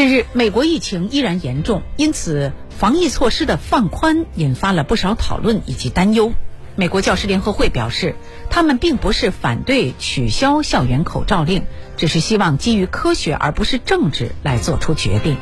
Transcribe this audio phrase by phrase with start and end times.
[0.00, 6.32] 近日美国疫情依然严重因此防疫措施的放宽引发了不少讨论以及担忧。
[6.74, 8.14] 美国教师联合会表示
[8.48, 11.64] 他们并不是反对取消校园口罩令
[11.98, 15.36] 只是希望基于科学而不是政治来做出决定。